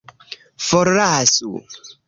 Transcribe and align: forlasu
forlasu 0.67 1.53